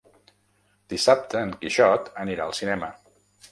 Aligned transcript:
Dissabte 0.93 1.45
en 1.49 1.53
Quixot 1.61 2.11
anirà 2.25 2.47
al 2.51 2.59
cinema. 2.63 2.93